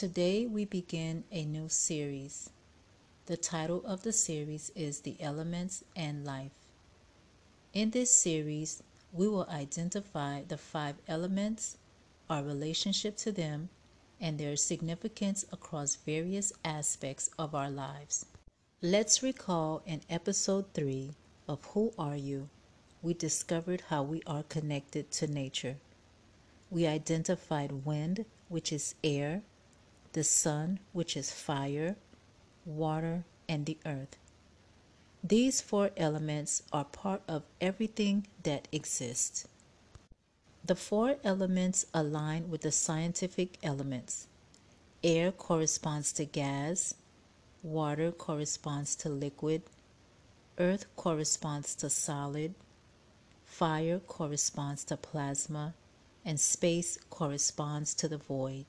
Today 0.00 0.46
we 0.46 0.64
begin 0.64 1.24
a 1.30 1.44
new 1.44 1.68
series. 1.68 2.48
The 3.26 3.36
title 3.36 3.84
of 3.84 4.02
the 4.02 4.14
series 4.14 4.72
is 4.74 5.00
The 5.00 5.14
Elements 5.20 5.84
and 5.94 6.24
Life. 6.24 6.54
In 7.74 7.90
this 7.90 8.10
series, 8.10 8.82
we 9.12 9.28
will 9.28 9.46
identify 9.50 10.44
the 10.44 10.56
five 10.56 10.94
elements, 11.06 11.76
our 12.30 12.42
relationship 12.42 13.18
to 13.18 13.30
them, 13.30 13.68
and 14.18 14.38
their 14.38 14.56
significance 14.56 15.44
across 15.52 15.96
various 15.96 16.50
aspects 16.64 17.28
of 17.38 17.54
our 17.54 17.68
lives. 17.68 18.24
Let's 18.80 19.22
recall 19.22 19.82
in 19.84 20.00
episode 20.08 20.72
3 20.72 21.10
of 21.46 21.62
Who 21.74 21.92
Are 21.98 22.16
You? 22.16 22.48
We 23.02 23.12
discovered 23.12 23.82
how 23.90 24.04
we 24.04 24.22
are 24.26 24.44
connected 24.44 25.10
to 25.10 25.26
nature. 25.26 25.76
We 26.70 26.86
identified 26.86 27.84
wind, 27.84 28.24
which 28.48 28.72
is 28.72 28.94
air, 29.04 29.42
the 30.12 30.24
sun, 30.24 30.80
which 30.92 31.16
is 31.16 31.30
fire, 31.30 31.96
water, 32.64 33.24
and 33.48 33.66
the 33.66 33.78
earth. 33.86 34.16
These 35.22 35.60
four 35.60 35.90
elements 35.96 36.62
are 36.72 36.84
part 36.84 37.22
of 37.28 37.42
everything 37.60 38.26
that 38.42 38.68
exists. 38.72 39.46
The 40.64 40.74
four 40.74 41.16
elements 41.24 41.86
align 41.92 42.50
with 42.50 42.62
the 42.62 42.72
scientific 42.72 43.58
elements. 43.62 44.26
Air 45.02 45.32
corresponds 45.32 46.12
to 46.14 46.24
gas, 46.24 46.94
water 47.62 48.12
corresponds 48.12 48.96
to 48.96 49.08
liquid, 49.08 49.62
earth 50.58 50.86
corresponds 50.96 51.74
to 51.76 51.90
solid, 51.90 52.54
fire 53.44 53.98
corresponds 54.00 54.84
to 54.84 54.96
plasma, 54.96 55.74
and 56.24 56.38
space 56.38 56.98
corresponds 57.08 57.94
to 57.94 58.08
the 58.08 58.18
void. 58.18 58.66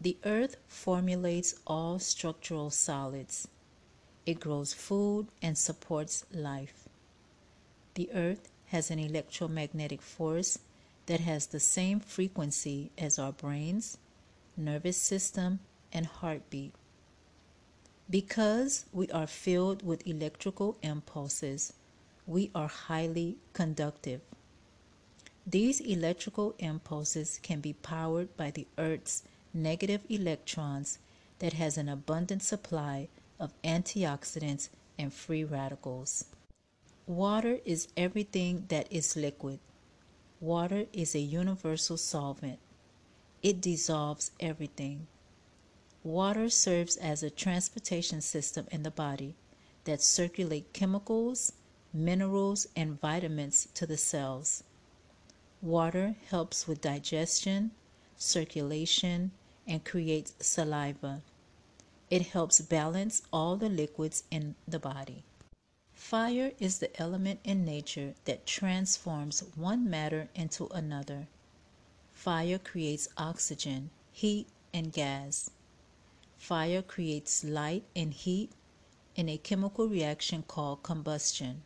The 0.00 0.16
earth 0.24 0.56
formulates 0.66 1.54
all 1.66 1.98
structural 1.98 2.70
solids. 2.70 3.48
It 4.24 4.40
grows 4.40 4.72
food 4.72 5.26
and 5.42 5.58
supports 5.58 6.24
life. 6.32 6.88
The 7.94 8.10
earth 8.14 8.48
has 8.68 8.90
an 8.90 8.98
electromagnetic 8.98 10.00
force 10.00 10.58
that 11.06 11.20
has 11.20 11.46
the 11.46 11.60
same 11.60 12.00
frequency 12.00 12.90
as 12.96 13.18
our 13.18 13.32
brains, 13.32 13.98
nervous 14.56 14.96
system, 14.96 15.60
and 15.92 16.06
heartbeat. 16.06 16.72
Because 18.08 18.86
we 18.92 19.08
are 19.10 19.26
filled 19.26 19.84
with 19.84 20.06
electrical 20.06 20.78
impulses, 20.82 21.74
we 22.26 22.50
are 22.54 22.68
highly 22.68 23.36
conductive. 23.52 24.20
These 25.46 25.80
electrical 25.80 26.54
impulses 26.58 27.38
can 27.42 27.60
be 27.60 27.72
powered 27.72 28.36
by 28.36 28.50
the 28.50 28.66
Earth's 28.78 29.24
negative 29.52 30.02
electrons 30.08 30.98
that 31.40 31.54
has 31.54 31.76
an 31.76 31.88
abundant 31.88 32.42
supply 32.42 33.08
of 33.38 33.52
antioxidants 33.62 34.68
and 34.98 35.12
free 35.12 35.42
radicals. 35.42 36.26
Water 37.06 37.58
is 37.64 37.88
everything 37.96 38.66
that 38.68 38.86
is 38.92 39.16
liquid. 39.16 39.58
Water 40.40 40.86
is 40.92 41.14
a 41.14 41.20
universal 41.20 41.96
solvent. 41.96 42.58
It 43.42 43.60
dissolves 43.60 44.30
everything. 44.38 45.06
Water 46.04 46.48
serves 46.48 46.96
as 46.96 47.22
a 47.22 47.30
transportation 47.30 48.20
system 48.20 48.66
in 48.70 48.82
the 48.82 48.90
body 48.90 49.34
that 49.84 50.02
circulate 50.02 50.72
chemicals, 50.72 51.52
minerals, 51.92 52.66
and 52.76 53.00
vitamins 53.00 53.68
to 53.74 53.86
the 53.86 53.96
cells. 53.96 54.62
Water 55.60 56.16
helps 56.28 56.68
with 56.68 56.80
digestion, 56.80 57.72
circulation, 58.16 59.32
and 59.70 59.84
creates 59.84 60.34
saliva. 60.40 61.22
It 62.10 62.26
helps 62.26 62.60
balance 62.60 63.22
all 63.32 63.56
the 63.56 63.68
liquids 63.68 64.24
in 64.30 64.56
the 64.66 64.80
body. 64.80 65.22
Fire 65.94 66.50
is 66.58 66.80
the 66.80 67.00
element 67.00 67.38
in 67.44 67.64
nature 67.64 68.14
that 68.24 68.46
transforms 68.46 69.44
one 69.54 69.88
matter 69.88 70.28
into 70.34 70.66
another. 70.74 71.28
Fire 72.10 72.58
creates 72.58 73.08
oxygen, 73.16 73.90
heat, 74.10 74.48
and 74.74 74.92
gas. 74.92 75.50
Fire 76.36 76.82
creates 76.82 77.44
light 77.44 77.84
and 77.94 78.12
heat 78.12 78.50
in 79.14 79.28
a 79.28 79.38
chemical 79.38 79.88
reaction 79.88 80.42
called 80.42 80.82
combustion. 80.82 81.62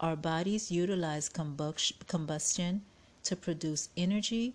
Our 0.00 0.16
bodies 0.16 0.70
utilize 0.70 1.28
combustion 1.28 2.82
to 3.24 3.36
produce 3.36 3.88
energy, 3.96 4.54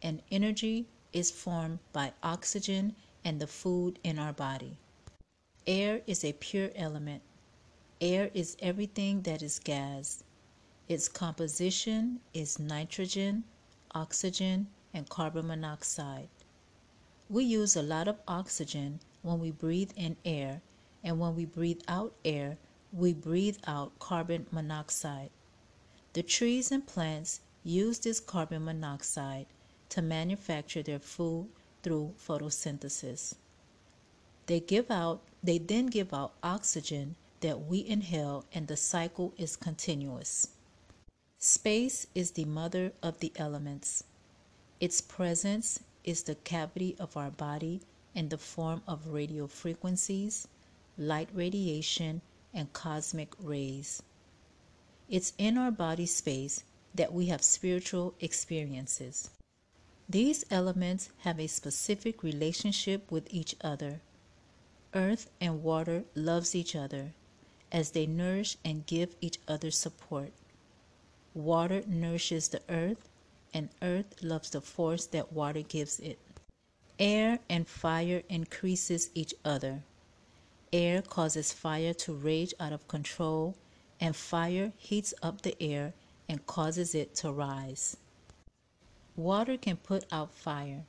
and 0.00 0.22
energy 0.30 0.86
is 1.12 1.30
formed 1.30 1.78
by 1.92 2.12
oxygen 2.22 2.94
and 3.24 3.40
the 3.40 3.46
food 3.46 3.98
in 4.04 4.18
our 4.18 4.32
body. 4.32 4.76
Air 5.66 6.02
is 6.06 6.24
a 6.24 6.32
pure 6.32 6.70
element. 6.74 7.22
Air 8.00 8.30
is 8.32 8.56
everything 8.60 9.22
that 9.22 9.42
is 9.42 9.58
gas. 9.58 10.22
Its 10.88 11.08
composition 11.08 12.20
is 12.32 12.58
nitrogen, 12.58 13.44
oxygen, 13.94 14.68
and 14.94 15.08
carbon 15.08 15.46
monoxide. 15.46 16.28
We 17.28 17.44
use 17.44 17.76
a 17.76 17.82
lot 17.82 18.08
of 18.08 18.20
oxygen 18.26 19.00
when 19.22 19.38
we 19.38 19.50
breathe 19.50 19.90
in 19.96 20.16
air, 20.24 20.62
and 21.04 21.18
when 21.18 21.36
we 21.36 21.44
breathe 21.44 21.82
out 21.88 22.14
air, 22.24 22.56
we 22.92 23.12
breathe 23.12 23.58
out 23.66 23.98
carbon 23.98 24.46
monoxide. 24.50 25.30
The 26.14 26.22
trees 26.22 26.72
and 26.72 26.86
plants 26.86 27.40
use 27.62 27.98
this 27.98 28.20
carbon 28.20 28.64
monoxide 28.64 29.46
to 29.90 30.02
manufacture 30.02 30.82
their 30.82 30.98
food 30.98 31.48
through 31.82 32.14
photosynthesis. 32.18 33.34
They 34.46 34.60
give 34.60 34.90
out 34.90 35.22
they 35.42 35.58
then 35.58 35.86
give 35.86 36.12
out 36.12 36.34
oxygen 36.42 37.14
that 37.40 37.66
we 37.66 37.86
inhale 37.86 38.44
and 38.52 38.66
the 38.66 38.76
cycle 38.76 39.32
is 39.38 39.56
continuous. 39.56 40.48
Space 41.38 42.08
is 42.14 42.32
the 42.32 42.44
mother 42.44 42.92
of 43.02 43.20
the 43.20 43.32
elements. 43.36 44.02
Its 44.80 45.00
presence 45.00 45.80
is 46.02 46.24
the 46.24 46.34
cavity 46.34 46.96
of 46.98 47.16
our 47.16 47.30
body 47.30 47.82
in 48.14 48.28
the 48.28 48.38
form 48.38 48.82
of 48.88 49.06
radio 49.06 49.46
frequencies, 49.46 50.48
light 50.96 51.28
radiation, 51.32 52.20
and 52.52 52.72
cosmic 52.72 53.34
rays. 53.40 54.02
It's 55.08 55.32
in 55.38 55.56
our 55.56 55.70
body 55.70 56.06
space 56.06 56.64
that 56.94 57.12
we 57.12 57.26
have 57.26 57.42
spiritual 57.42 58.14
experiences. 58.20 59.30
These 60.10 60.46
elements 60.50 61.10
have 61.18 61.38
a 61.38 61.46
specific 61.48 62.22
relationship 62.22 63.12
with 63.12 63.28
each 63.30 63.54
other. 63.60 64.00
Earth 64.94 65.28
and 65.38 65.62
water 65.62 66.04
loves 66.14 66.54
each 66.54 66.74
other 66.74 67.12
as 67.70 67.90
they 67.90 68.06
nourish 68.06 68.56
and 68.64 68.86
give 68.86 69.14
each 69.20 69.38
other 69.46 69.70
support. 69.70 70.32
Water 71.34 71.82
nourishes 71.86 72.48
the 72.48 72.62
earth 72.70 73.06
and 73.52 73.68
earth 73.82 74.22
loves 74.22 74.48
the 74.48 74.62
force 74.62 75.04
that 75.06 75.34
water 75.34 75.60
gives 75.60 76.00
it. 76.00 76.18
Air 76.98 77.40
and 77.50 77.68
fire 77.68 78.22
increases 78.30 79.10
each 79.14 79.34
other. 79.44 79.82
Air 80.72 81.02
causes 81.02 81.52
fire 81.52 81.92
to 81.92 82.14
rage 82.14 82.54
out 82.58 82.72
of 82.72 82.88
control 82.88 83.56
and 84.00 84.16
fire 84.16 84.72
heats 84.78 85.12
up 85.22 85.42
the 85.42 85.62
air 85.62 85.92
and 86.30 86.46
causes 86.46 86.94
it 86.94 87.14
to 87.16 87.30
rise. 87.30 87.98
Water 89.18 89.56
can 89.56 89.78
put 89.78 90.04
out 90.12 90.32
fire. 90.32 90.84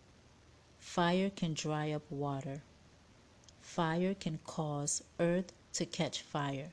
Fire 0.78 1.32
can 1.32 1.56
dry 1.56 1.90
up 1.92 2.04
water. 2.12 2.62
Fire 3.60 4.14
can 4.14 4.38
cause 4.46 5.02
earth 5.20 5.52
to 5.74 5.88
catch 5.88 6.22
fire. 6.22 6.70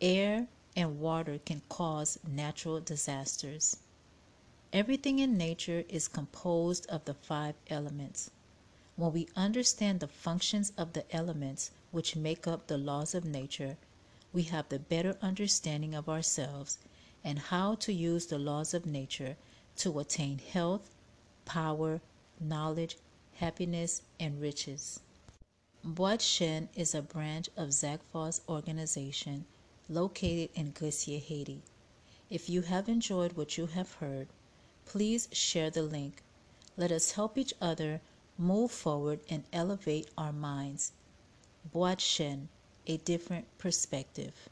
Air 0.00 0.48
and 0.74 1.00
water 1.00 1.38
can 1.44 1.60
cause 1.68 2.18
natural 2.26 2.80
disasters. 2.80 3.76
Everything 4.72 5.18
in 5.18 5.36
nature 5.36 5.84
is 5.90 6.08
composed 6.08 6.86
of 6.86 7.04
the 7.04 7.12
five 7.12 7.56
elements. 7.68 8.30
When 8.96 9.12
we 9.12 9.28
understand 9.36 10.00
the 10.00 10.08
functions 10.08 10.72
of 10.78 10.94
the 10.94 11.04
elements 11.14 11.72
which 11.90 12.16
make 12.16 12.46
up 12.46 12.68
the 12.68 12.78
laws 12.78 13.14
of 13.14 13.26
nature, 13.26 13.76
we 14.32 14.44
have 14.44 14.70
the 14.70 14.78
better 14.78 15.18
understanding 15.20 15.94
of 15.94 16.08
ourselves 16.08 16.78
and 17.22 17.38
how 17.38 17.74
to 17.74 17.92
use 17.92 18.24
the 18.24 18.38
laws 18.38 18.72
of 18.72 18.86
nature 18.86 19.36
to 19.78 19.98
attain 19.98 20.38
health, 20.52 20.90
power, 21.44 22.00
knowledge, 22.40 22.96
happiness, 23.36 24.02
and 24.20 24.40
riches. 24.40 25.00
Bois 25.84 26.18
Shen 26.18 26.68
is 26.74 26.94
a 26.94 27.02
branch 27.02 27.48
of 27.56 27.68
Zagfos 27.68 28.40
organization 28.48 29.46
located 29.88 30.50
in 30.54 30.72
Glacier, 30.72 31.18
Haiti. 31.18 31.62
If 32.28 32.50
you 32.50 32.62
have 32.62 32.88
enjoyed 32.88 33.34
what 33.34 33.56
you 33.56 33.66
have 33.66 33.92
heard, 33.94 34.28
please 34.84 35.28
share 35.32 35.70
the 35.70 35.82
link. 35.82 36.22
Let 36.76 36.92
us 36.92 37.12
help 37.12 37.38
each 37.38 37.54
other 37.60 38.00
move 38.36 38.70
forward 38.70 39.20
and 39.30 39.44
elevate 39.52 40.10
our 40.18 40.32
minds. 40.32 40.92
Bois 41.72 41.96
Shen, 41.98 42.48
a 42.86 42.96
different 42.98 43.46
perspective. 43.58 44.48